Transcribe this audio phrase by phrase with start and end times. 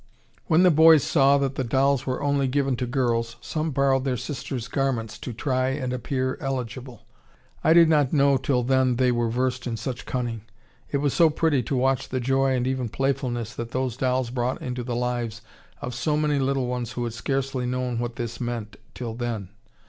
[0.47, 4.17] When the boys saw that the dolls were only given to girls, some borrowed their
[4.17, 7.05] sisters' garments to try and appear eligible!
[7.63, 10.41] I did not know till then they were versed in such cunning!
[10.89, 14.59] It was so pretty to watch the joy and even playfulness that those dolls brought
[14.59, 15.43] into the lives
[15.81, 19.49] of so many little ones who had scarcely known what this meant till then.